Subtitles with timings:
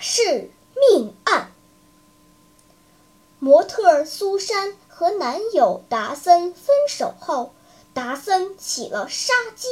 [0.00, 1.52] 是命案，
[3.38, 7.52] 模特苏珊和男友达森分手后。
[7.92, 9.66] 达森起了杀机。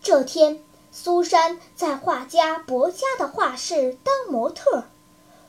[0.00, 0.62] 这天，
[0.92, 4.84] 苏珊在画家博家的画室当模特，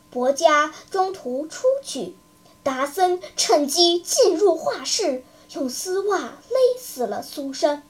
[0.10, 2.16] 博家中途出去，
[2.64, 7.84] 达森趁机进入画室，用丝袜勒死了苏珊，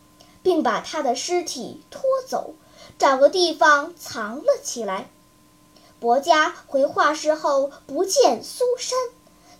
[0.44, 2.56] 并把她的尸体拖走，
[3.00, 5.09] 找个地方藏了起来。
[6.00, 8.98] 博加回画室后不见苏珊，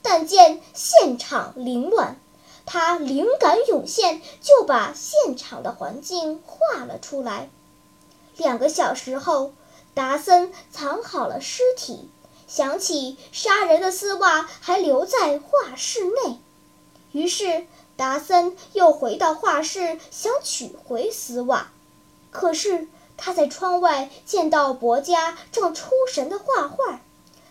[0.02, 2.20] 但见现场凌乱。
[2.66, 7.50] 他灵感涌现，就把现场的环境画了出来。
[8.36, 9.54] 两个小时后，
[9.94, 12.10] 达森藏好了尸体，
[12.46, 16.40] 想起杀人的丝袜还留在画室内，
[17.14, 21.72] 于是达森又回到画室想取回丝袜。
[22.30, 27.02] 可是他在窗外见到伯家正出神的画画，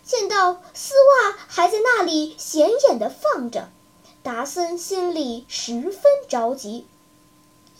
[0.03, 3.69] 见到丝袜还在那里显眼的放着。
[4.23, 6.87] 达森心里十分着急。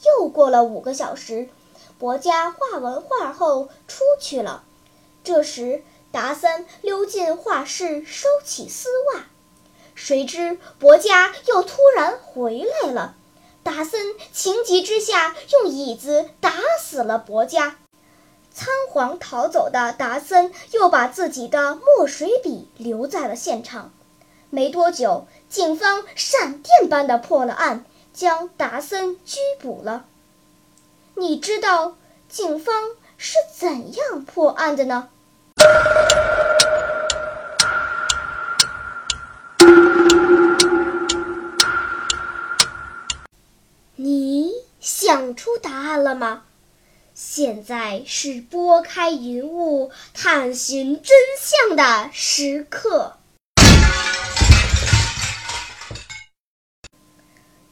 [0.06, 1.50] 又过了五个小时，
[1.98, 4.64] 伯家画完画后出去了。
[5.24, 9.26] 这时，达森溜进画室收起丝袜，
[9.96, 13.16] 谁知伯家又突然回来了。
[13.68, 17.76] 达森情急之下用椅子打死了伯家。
[18.54, 23.92] 仓皇逃走的达森又把自己的墨水笔留在了现场。
[24.50, 27.84] 没多久，警方闪电般的破了案，
[28.14, 30.06] 将达森拘捕了。
[31.16, 31.98] 你知道
[32.30, 35.10] 警方是怎样破案的呢？
[44.10, 46.46] 你想出答案了吗？
[47.14, 53.18] 现在是拨开云雾探寻真相的时刻。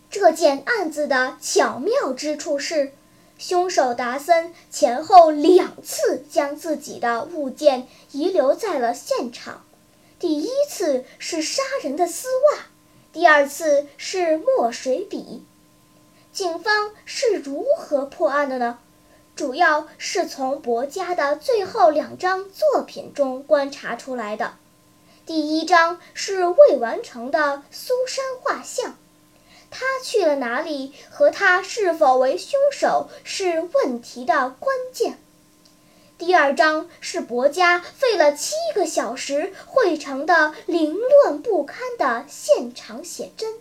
[0.09, 2.91] 这件案子的巧妙之处是，
[3.37, 9.63] 凶手达森前后两次将自己的物件遗留在了现场。
[10.19, 12.65] 第一次是杀人的丝袜，
[13.13, 15.45] 第二次是墨水笔。
[16.35, 18.77] 警方是如何破案的呢？
[19.37, 24.55] 主要是从博家的最后两张作品中观察出来的。
[25.25, 28.97] 第一张是未完成的苏珊画像。
[29.71, 30.93] 他去了哪里？
[31.09, 35.17] 和他是否为凶手是问题的关键。
[36.17, 43.53] 第二张是博家费了七个小时绘成的凌乱不堪的现场写真，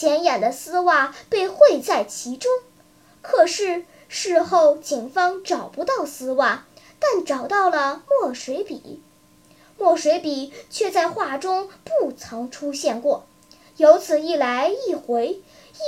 [0.00, 2.50] 显眼的丝袜被绘在其中。
[3.20, 6.64] 可是事后警方找不到丝袜，
[6.98, 9.02] 但找到了墨水笔，
[9.76, 13.26] 墨水笔却在画中不曾出现过。
[13.76, 15.42] 由此一来一回，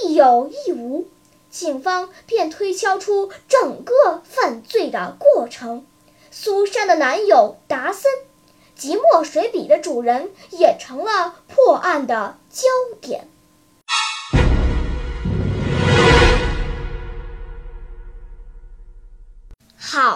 [0.05, 1.09] 一有一无，
[1.51, 5.87] 警方便推敲出整个犯罪的过程。
[6.31, 8.13] 苏珊的男友达森
[8.75, 12.69] 及墨水笔的主人也成了破案的焦
[13.01, 13.32] 点。